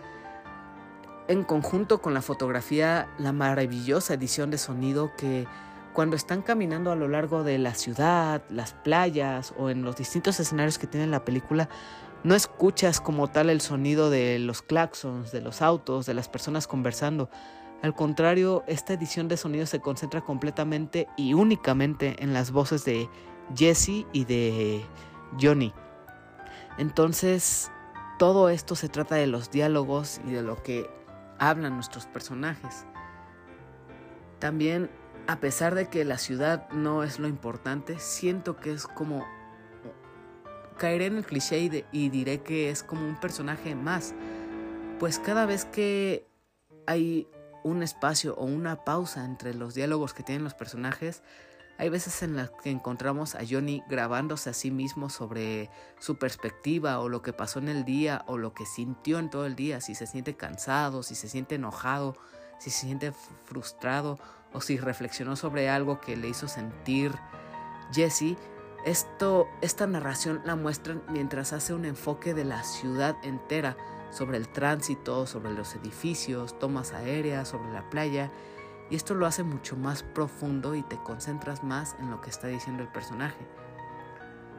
en 1.27 1.44
conjunto 1.44 2.01
con 2.01 2.13
la 2.13 2.22
fotografía 2.22 3.08
la 3.17 3.32
maravillosa 3.32 4.13
edición 4.13 4.51
de 4.51 4.58
sonido 4.58 5.12
que 5.17 5.48
cuando 5.94 6.17
están 6.17 6.41
caminando 6.41 6.91
a 6.91 6.96
lo 6.96 7.08
largo 7.08 7.44
de 7.44 7.58
la 7.58 7.74
ciudad, 7.74 8.44
las 8.50 8.74
playas 8.74 9.53
o 9.58 9.70
en 9.70 9.84
los 9.84 9.96
distintos 9.96 10.38
escenarios 10.41 10.77
que 10.77 10.88
tiene 10.88 11.08
la 11.08 11.24
película, 11.24 11.70
no 12.25 12.36
escuchas 12.36 13.00
como 13.00 13.29
tal 13.29 13.50
el 13.50 13.62
sonido 13.62 14.10
de 14.10 14.38
los 14.39 14.62
claxons, 14.62 15.32
de 15.32 15.39
los 15.39 15.62
autos, 15.62 16.05
de 16.05 16.13
las 16.13 16.27
personas 16.27 16.67
conversando. 16.67 17.29
Al 17.86 17.94
contrario, 17.94 18.63
esta 18.65 18.94
edición 18.94 19.27
de 19.27 19.38
sonido 19.38 19.68
se 19.68 19.80
concentra 19.80 20.22
completamente 20.22 21.08
y 21.18 21.36
únicamente 21.36 22.15
en 22.18 22.34
las 22.34 22.50
voces 22.50 22.84
de 22.84 23.08
Jesse 23.56 24.08
y 24.12 24.25
de 24.25 24.84
Johnny. 25.39 25.72
Entonces, 26.80 27.70
todo 28.18 28.50
esto 28.50 28.74
se 28.74 28.89
trata 28.89 29.13
de 29.13 29.27
los 29.27 29.51
diálogos 29.51 30.20
y 30.25 30.32
de 30.32 30.42
lo 30.42 30.63
que 30.63 30.89
hablan 31.38 31.75
nuestros 31.75 32.08
personajes. 32.08 32.88
También, 34.39 34.89
a 35.27 35.39
pesar 35.39 35.75
de 35.75 35.88
que 35.88 36.06
la 36.06 36.18
ciudad 36.18 36.68
no 36.72 37.04
es 37.04 37.20
lo 37.20 37.27
importante, 37.27 38.00
siento 38.00 38.58
que 38.58 38.72
es 38.72 38.88
como 38.88 39.24
caeré 40.80 41.06
en 41.06 41.18
el 41.18 41.24
cliché 41.24 41.60
y, 41.92 42.10
diré 42.10 42.42
que 42.42 42.72
es 42.72 42.82
como 42.82 43.08
un 43.08 43.20
personaje 43.20 43.75
más, 43.75 44.15
pues 44.98 45.20
cada 45.20 45.46
vez 45.46 45.65
que 45.65 46.25
hay 46.88 47.27
un 47.65 47.81
espacio 47.81 48.36
o 48.36 48.45
una 48.45 48.86
pausa 48.86 49.25
entre 49.25 49.55
los 49.55 49.74
diálogos 49.74 50.13
que 50.13 50.24
tienen 50.24 50.43
los 50.43 50.53
personajes, 50.53 51.24
hay 51.77 51.89
veces 51.89 52.22
en 52.22 52.36
las 52.36 52.51
que 52.51 52.69
encontramos 52.69 53.34
a 53.36 53.39
Johnny 53.50 53.84
grabándose 53.89 54.51
a 54.51 54.53
sí 54.53 54.72
mismo 54.72 55.10
sobre 55.10 55.69
su 56.00 56.17
perspectiva 56.17 57.00
o 57.00 57.10
lo 57.10 57.22
que 57.24 57.34
pasó 57.34 57.60
en 57.60 57.67
el 57.67 57.84
día 57.84 58.24
o 58.27 58.38
lo 58.38 58.53
que 58.53 58.65
sintió 58.65 59.17
en 59.19 59.29
todo 59.29 59.45
el 59.48 59.55
día, 59.55 59.81
si 59.81 59.95
se 59.95 60.05
siente 60.05 60.36
cansado, 60.36 61.03
si 61.03 61.15
se 61.15 61.27
siente 61.27 61.55
enojado, 61.55 62.15
si 62.60 62.69
se 62.69 62.81
siente 62.81 63.12
frustrado 63.43 64.19
o 64.53 64.62
si 64.62 64.77
reflexionó 64.77 65.36
sobre 65.36 65.67
algo 65.67 66.00
que 66.00 66.15
le 66.15 66.29
hizo 66.29 66.48
sentir. 66.48 67.12
Jesse 67.91 68.38
esto, 68.86 69.48
esta 69.62 69.88
narración 69.88 70.41
la 70.45 70.55
muestran 70.55 71.01
mientras 71.10 71.51
hace 71.53 71.74
un 71.74 71.86
enfoque 71.86 72.36
de 72.36 72.45
la 72.45 72.63
ciudad 72.63 73.15
entera, 73.24 73.75
sobre 74.15 74.38
el 74.38 74.48
tránsito, 74.48 75.27
sobre 75.27 75.51
los 75.51 75.75
edificios, 75.75 76.57
tomas 76.57 76.93
aéreas, 76.93 77.50
sobre 77.50 77.74
la 77.74 77.89
playa, 77.89 78.31
y 78.89 78.95
esto 78.95 79.13
lo 79.13 79.25
hace 79.25 79.43
mucho 79.43 79.75
más 79.75 80.03
profundo 80.03 80.74
y 80.74 80.84
te 80.84 80.98
concentras 81.03 81.63
más 81.63 81.98
en 82.00 82.10
lo 82.10 82.22
que 82.22 82.29
está 82.29 82.48
diciendo 82.48 82.81
el 82.81 82.89
personaje. 82.89 83.45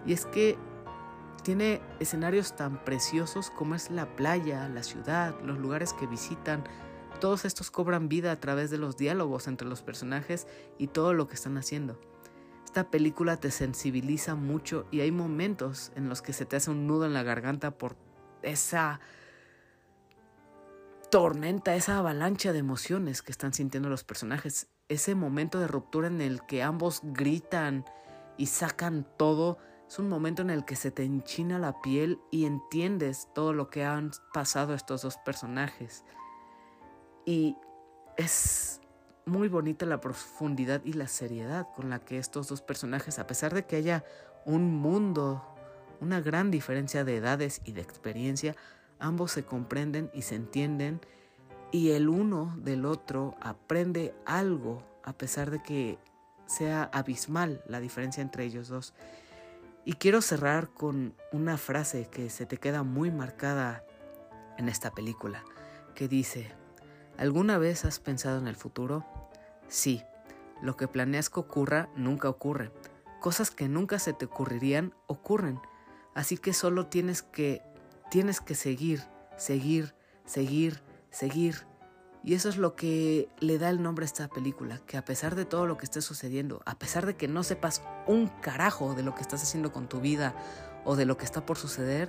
Y 0.05 0.13
es 0.13 0.27
que 0.27 0.59
tiene 1.43 1.81
escenarios 2.01 2.55
tan 2.55 2.85
preciosos 2.85 3.51
como 3.51 3.75
es 3.75 3.91
la 3.91 4.15
playa, 4.15 4.69
la 4.69 4.83
ciudad, 4.83 5.35
los 5.43 5.59
lugares 5.59 5.95
que 5.95 6.07
visitan, 6.07 6.65
todos 7.19 7.47
estos 7.47 7.71
cobran 7.71 8.11
vida 8.11 8.33
a 8.33 8.41
través 8.41 8.71
de 8.71 8.77
los 8.77 8.99
diálogos 8.99 9.49
entre 9.49 9.67
los 9.67 9.81
personajes 9.81 10.47
y 10.77 10.89
todo 10.89 11.15
lo 11.15 11.29
que 11.29 11.35
están 11.35 11.57
haciendo. 11.57 11.99
Esta 12.67 12.91
película 12.91 13.39
te 13.39 13.51
sensibiliza 13.51 14.35
mucho 14.35 14.87
y 14.91 15.01
hay 15.01 15.13
momentos 15.13 15.93
en 15.95 16.11
los 16.11 16.21
que 16.21 16.35
se 16.35 16.45
te 16.45 16.57
hace 16.57 16.71
un 16.71 16.87
nudo 16.87 17.07
en 17.07 17.15
la 17.15 17.23
garganta 17.23 17.71
por 17.71 17.97
esa 18.43 19.01
tormenta, 21.11 21.75
esa 21.75 21.99
avalancha 21.99 22.53
de 22.53 22.59
emociones 22.59 23.23
que 23.23 23.33
están 23.33 23.53
sintiendo 23.53 23.89
los 23.89 24.05
personajes. 24.05 24.69
Ese 24.89 25.15
momento 25.15 25.59
de 25.61 25.69
ruptura 25.69 26.09
en 26.09 26.21
el 26.21 26.43
que 26.47 26.63
ambos 26.63 27.01
gritan 27.03 27.85
y 28.37 28.47
sacan 28.47 29.07
todo. 29.17 29.59
Es 29.89 29.99
un 29.99 30.09
momento 30.09 30.43
en 30.43 30.51
el 30.51 30.65
que 30.65 30.77
se 30.77 30.91
te 30.91 31.05
enchina 31.05 31.59
la 31.59 31.81
piel 31.81 32.19
y 32.31 32.45
entiendes 32.45 33.29
todo 33.35 33.53
lo 33.53 33.71
que 33.71 33.85
han 33.85 34.11
pasado 34.33 34.75
estos 34.75 35.03
dos 35.03 35.17
personajes. 35.19 36.05
Y 37.25 37.57
es 38.17 38.81
muy 39.27 39.49
bonita 39.49 39.87
la 39.87 40.01
profundidad 40.01 40.83
y 40.85 40.93
la 40.93 41.09
seriedad 41.09 41.67
con 41.75 41.91
la 41.91 42.01
que 42.01 42.19
estos 42.19 42.49
dos 42.49 42.63
personajes, 42.63 43.19
a 43.19 43.27
pesar 43.27 43.55
de 43.55 43.67
que 43.67 43.77
haya 43.77 44.05
un 44.45 44.75
mundo, 44.77 45.45
una 46.01 46.21
gran 46.21 46.51
diferencia 46.51 47.05
de 47.05 47.17
edades 47.17 47.61
y 47.65 47.73
de 47.73 47.81
experiencia, 47.81 48.55
ambos 48.99 49.33
se 49.33 49.45
comprenden 49.45 50.11
y 50.15 50.23
se 50.23 50.35
entienden 50.35 51.01
y 51.73 51.91
el 51.91 52.09
uno 52.09 52.55
del 52.59 52.85
otro 52.85 53.35
aprende 53.41 54.15
algo 54.25 54.83
a 55.03 55.13
pesar 55.13 55.51
de 55.51 55.63
que 55.63 55.99
sea 56.47 56.85
abismal 56.93 57.63
la 57.67 57.81
diferencia 57.81 58.23
entre 58.23 58.45
ellos 58.45 58.69
dos. 58.69 58.95
Y 59.85 59.95
quiero 59.95 60.21
cerrar 60.21 60.69
con 60.71 61.15
una 61.33 61.59
frase 61.59 62.09
que 62.11 62.31
se 62.31 62.47
te 62.47 62.57
queda 62.57 62.83
muy 62.83 63.11
marcada 63.11 63.85
en 64.59 64.69
esta 64.69 64.91
película, 64.91 65.45
que 65.95 66.09
dice, 66.09 66.51
¿alguna 67.19 67.59
vez 67.59 67.85
has 67.85 68.01
pensado 68.01 68.39
en 68.39 68.49
el 68.49 68.57
futuro? 68.57 69.05
Sí, 69.69 70.03
lo 70.63 70.77
que 70.77 70.89
planeas 70.89 71.31
que 71.31 71.41
ocurra 71.41 71.89
nunca 71.97 72.29
ocurre. 72.29 72.73
Cosas 73.21 73.51
que 73.51 73.69
nunca 73.69 73.99
se 73.99 74.13
te 74.13 74.25
ocurrirían 74.25 74.95
ocurren. 75.07 75.61
Así 76.15 76.39
que 76.39 76.53
solo 76.53 76.87
tienes 76.87 77.23
que 77.23 77.63
tienes 78.11 78.41
que 78.41 78.55
seguir, 78.55 79.03
seguir, 79.37 79.95
seguir, 80.25 80.83
seguir. 81.11 81.67
Y 82.23 82.35
eso 82.35 82.49
es 82.49 82.57
lo 82.57 82.75
que 82.75 83.29
le 83.39 83.59
da 83.59 83.71
el 83.71 83.83
nombre 83.83 84.05
a 84.05 84.07
esta 84.07 84.29
película, 84.29 84.81
que 84.87 84.97
a 84.97 85.05
pesar 85.05 85.37
de 85.37 85.45
todo 85.45 85.67
lo 85.67 85.77
que 85.77 85.85
esté 85.85 86.03
sucediendo, 86.03 86.61
a 86.67 86.77
pesar 86.79 87.07
de 87.07 87.17
que 87.17 87.29
no 87.29 87.45
sepas 87.45 87.83
un 88.07 88.27
carajo 88.27 88.95
de 88.95 89.05
lo 89.05 89.15
que 89.15 89.23
estás 89.23 89.43
haciendo 89.43 89.73
con 89.73 89.89
tu 89.89 90.01
vida 90.01 90.35
o 90.85 90.97
de 90.97 91.05
lo 91.05 91.17
que 91.17 91.25
está 91.25 91.47
por 91.47 91.57
suceder, 91.57 92.09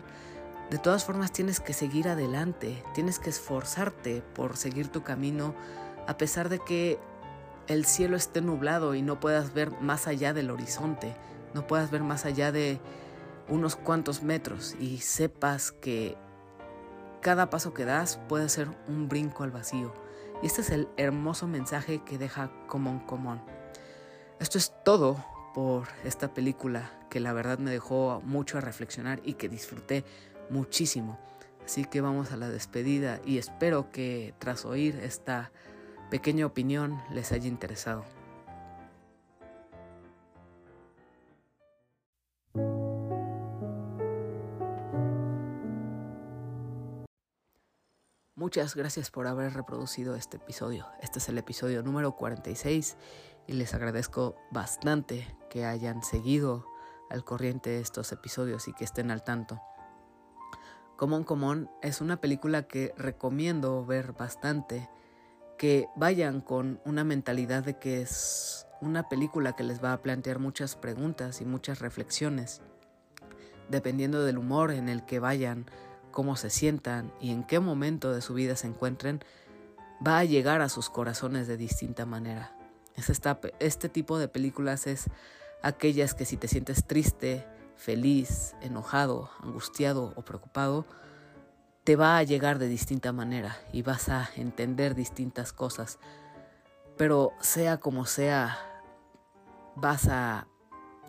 de 0.72 0.80
todas 0.80 1.06
formas 1.06 1.32
tienes 1.32 1.60
que 1.60 1.74
seguir 1.74 2.10
adelante, 2.10 2.84
tienes 2.94 3.20
que 3.20 3.30
esforzarte 3.30 4.22
por 4.22 4.58
seguir 4.58 4.88
tu 4.88 5.04
camino, 5.04 5.56
a 6.08 6.18
pesar 6.18 6.50
de 6.50 6.60
que 6.60 7.00
el 7.68 7.86
cielo 7.86 8.18
esté 8.18 8.42
nublado 8.42 8.96
y 8.96 9.01
no 9.01 9.20
puedas 9.20 9.54
ver 9.54 9.72
más 9.82 10.08
allá 10.08 10.34
del 10.34 10.50
horizonte, 10.50 11.16
no 11.54 11.68
puedas 11.68 11.92
ver 11.92 12.01
más 12.01 12.25
allá 12.25 12.51
de 12.51 12.80
unos 13.50 13.75
cuantos 13.75 14.24
metros 14.24 14.75
y 14.80 14.98
sepas 15.00 15.72
que 15.72 16.18
cada 17.22 17.50
paso 17.50 17.74
que 17.74 17.86
das 17.86 18.20
puede 18.27 18.50
ser 18.50 18.70
un 18.88 19.08
brinco 19.08 19.44
al 19.44 19.51
vacío. 19.51 19.94
Y 20.42 20.48
este 20.48 20.62
es 20.62 20.70
el 20.70 20.88
hermoso 20.98 21.48
mensaje 21.48 22.04
que 22.04 22.18
deja 22.18 22.51
Common 22.68 23.00
Common. 23.00 23.42
Esto 24.39 24.58
es 24.58 24.72
todo 24.86 25.24
por 25.54 25.88
esta 26.04 26.34
película 26.34 26.92
que 27.10 27.20
la 27.20 27.34
verdad 27.34 27.58
me 27.58 27.72
dejó 27.72 28.22
mucho 28.24 28.58
a 28.58 28.62
reflexionar 28.62 29.20
y 29.24 29.34
que 29.34 29.50
disfruté 29.50 30.06
muchísimo. 30.50 31.18
Así 31.66 31.86
que 31.86 32.01
vamos 32.01 32.32
a 32.32 32.38
la 32.38 32.50
despedida 32.50 33.20
y 33.25 33.39
espero 33.39 33.92
que 33.92 34.34
tras 34.39 34.63
oír 34.63 35.00
esta 35.01 35.51
pequeña 36.10 36.46
opinión 36.46 37.01
les 37.12 37.32
haya 37.32 37.48
interesado. 37.48 38.06
Muchas 48.38 48.75
gracias 48.75 49.10
por 49.10 49.25
haber 49.25 49.56
reproducido 49.56 50.15
este 50.15 50.38
episodio. 50.38 50.86
Este 51.01 51.17
es 51.17 51.27
el 51.27 51.39
episodio 51.39 51.82
número 51.82 52.15
46 52.15 52.96
y 53.48 53.53
les 53.53 53.74
agradezco 53.74 54.36
bastante 54.51 55.36
que 55.50 55.65
hayan 55.65 56.03
seguido 56.03 56.63
al 57.10 57.24
corriente 57.24 57.79
estos 57.79 58.12
episodios 58.12 58.67
y 58.67 58.74
que 58.74 58.84
estén 58.84 59.10
al 59.10 59.24
tanto. 59.24 59.60
Common 60.98 61.24
Common 61.24 61.72
es 61.82 62.00
una 62.00 62.22
película 62.22 62.67
que 62.67 62.94
recomiendo 62.96 63.84
ver 63.88 64.13
bastante, 64.13 64.88
que 65.58 65.88
vayan 65.96 66.41
con 66.41 66.79
una 66.86 67.03
mentalidad 67.03 67.63
de 67.63 67.79
que 67.79 68.03
es 68.03 68.67
una 68.82 69.10
película 69.10 69.56
que 69.56 69.63
les 69.63 69.84
va 69.84 69.94
a 69.94 70.01
plantear 70.03 70.38
muchas 70.38 70.75
preguntas 70.75 71.41
y 71.41 71.46
muchas 71.46 71.79
reflexiones, 71.79 72.62
dependiendo 73.67 74.24
del 74.24 74.38
humor 74.38 74.70
en 74.70 74.89
el 74.89 75.06
que 75.06 75.17
vayan 75.17 75.65
cómo 76.18 76.36
se 76.36 76.50
sientan 76.50 77.14
y 77.22 77.30
en 77.30 77.44
qué 77.44 77.60
momento 77.60 78.12
de 78.12 78.22
su 78.22 78.34
vida 78.34 78.56
se 78.56 78.66
encuentren, 78.66 79.24
va 80.06 80.18
a 80.18 80.24
llegar 80.24 80.62
a 80.62 80.68
sus 80.68 80.90
corazones 80.90 81.46
de 81.46 81.58
distinta 81.58 82.08
manera. 82.08 82.58
Es 82.96 83.12
este 83.60 83.88
tipo 83.88 84.18
de 84.18 84.28
películas 84.28 84.88
es 84.88 85.12
aquellas 85.62 86.16
que 86.16 86.26
si 86.26 86.36
te 86.36 86.48
sientes 86.48 86.86
triste, 86.88 87.46
feliz, 87.76 88.56
enojado, 88.62 89.30
angustiado 89.44 90.14
o 90.16 90.24
preocupado, 90.24 90.88
te 91.84 91.96
va 91.96 92.18
a 92.18 92.24
llegar 92.24 92.58
de 92.58 92.68
distinta 92.68 93.14
manera 93.14 93.56
y 93.72 93.84
vas 93.84 94.10
a 94.10 94.28
entender 94.38 94.96
distintas 94.96 95.54
cosas. 95.54 96.00
Pero 96.98 97.32
sea 97.42 97.78
como 97.78 98.08
sea, 98.08 98.58
vas 99.76 100.08
a 100.08 100.48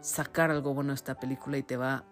sacar 0.02 0.50
algo 0.50 0.74
bueno 0.74 0.90
de 0.90 0.96
esta 0.96 1.18
película 1.18 1.56
y 1.56 1.62
te 1.62 1.78
va, 1.78 2.04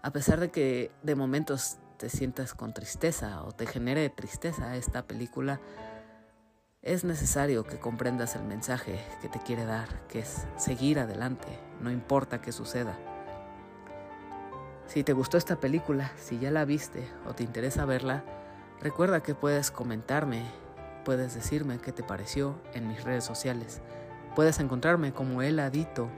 a 0.00 0.10
pesar 0.12 0.40
de 0.40 0.50
que 0.50 0.90
de 1.02 1.14
momentos 1.14 1.76
te 1.96 2.08
sientas 2.08 2.54
con 2.54 2.72
tristeza 2.72 3.42
o 3.42 3.52
te 3.52 3.66
genere 3.66 4.08
tristeza 4.10 4.76
esta 4.76 5.06
película, 5.06 5.60
es 6.82 7.04
necesario 7.04 7.64
que 7.64 7.78
comprendas 7.78 8.36
el 8.36 8.44
mensaje 8.44 9.00
que 9.20 9.28
te 9.28 9.40
quiere 9.40 9.64
dar, 9.64 9.88
que 10.06 10.20
es 10.20 10.46
seguir 10.56 11.00
adelante, 11.00 11.48
no 11.80 11.90
importa 11.90 12.40
qué 12.40 12.52
suceda. 12.52 12.96
Si 14.86 15.02
te 15.02 15.12
gustó 15.12 15.36
esta 15.36 15.58
película, 15.58 16.12
si 16.16 16.38
ya 16.38 16.52
la 16.52 16.64
viste 16.64 17.08
o 17.28 17.34
te 17.34 17.42
interesa 17.42 17.84
verla, 17.84 18.24
recuerda 18.80 19.22
que 19.22 19.34
puedes 19.34 19.72
comentarme, 19.72 20.44
puedes 21.04 21.34
decirme 21.34 21.78
qué 21.78 21.90
te 21.90 22.04
pareció 22.04 22.60
en 22.72 22.86
mis 22.86 23.02
redes 23.02 23.24
sociales. 23.24 23.80
Puedes 24.36 24.60
encontrarme 24.60 25.12
como 25.12 25.42
Eladito 25.42 26.08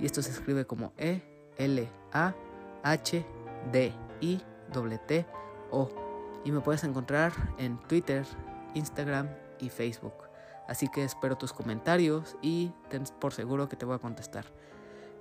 y 0.00 0.06
esto 0.06 0.22
se 0.22 0.30
escribe 0.30 0.64
como 0.64 0.92
E 0.96 1.22
L 1.58 1.88
A 2.12 2.34
H 2.82 3.24
D 3.70 3.92
I 4.20 4.42
T 5.06 5.26
O 5.70 5.88
y 6.44 6.52
me 6.52 6.60
puedes 6.60 6.84
encontrar 6.84 7.32
en 7.58 7.78
Twitter, 7.88 8.24
Instagram 8.74 9.28
y 9.58 9.68
Facebook. 9.68 10.14
Así 10.66 10.88
que 10.88 11.02
espero 11.02 11.36
tus 11.36 11.52
comentarios 11.52 12.36
y 12.42 12.72
ten 12.88 13.04
por 13.18 13.32
seguro 13.32 13.68
que 13.68 13.76
te 13.76 13.86
voy 13.86 13.96
a 13.96 13.98
contestar. 13.98 14.44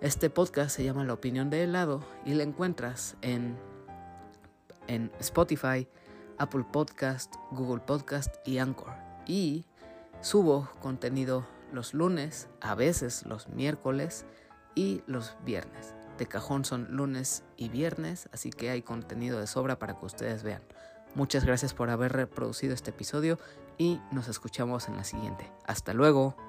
Este 0.02 0.30
podcast 0.30 0.76
se 0.76 0.84
llama 0.84 1.04
La 1.04 1.14
opinión 1.14 1.50
de 1.50 1.64
helado 1.64 2.04
y 2.26 2.34
la 2.34 2.44
encuentras 2.44 3.16
en, 3.22 3.58
en 4.88 5.12
Spotify, 5.20 5.88
Apple 6.38 6.66
Podcast, 6.72 7.36
Google 7.52 7.82
Podcast 7.82 8.36
y 8.46 8.60
Anchor. 8.60 8.94
Y 9.26 9.66
subo 10.22 10.70
contenido 10.82 11.46
los 11.72 11.94
lunes, 11.94 12.48
a 12.62 12.76
veces 12.76 13.26
los 13.26 13.50
miércoles 13.50 14.26
y 14.76 15.02
los 15.08 15.36
viernes 15.44 15.97
de 16.18 16.28
cajón 16.28 16.66
son 16.66 16.88
lunes 16.96 17.44
y 17.56 17.70
viernes, 17.70 18.30
así 18.32 18.50
que 18.50 18.70
hay 18.70 18.82
contenido 18.82 19.40
de 19.40 19.48
sobra 19.48 19.80
para 19.80 19.98
que 19.98 20.06
ustedes 20.06 20.44
vean. 20.44 20.62
Muchas 21.16 21.46
gracias 21.46 21.74
por 21.74 21.90
haber 21.90 22.14
reproducido 22.14 22.74
este 22.74 22.92
episodio 22.92 23.40
y 23.78 24.00
nos 24.12 24.28
escuchamos 24.28 24.88
en 24.88 24.98
la 24.98 25.04
siguiente. 25.04 25.52
Hasta 25.66 25.94
luego. 25.94 26.47